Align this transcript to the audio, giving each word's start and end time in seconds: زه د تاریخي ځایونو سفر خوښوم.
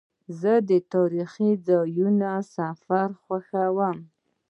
زه 0.39 0.53
د 0.69 0.71
تاریخي 0.93 1.49
ځایونو 1.67 2.31
سفر 2.55 3.07
خوښوم. 3.23 3.97